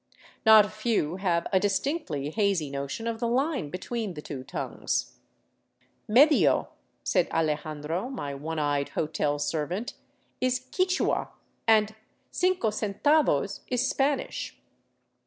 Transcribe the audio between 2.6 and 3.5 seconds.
notion of the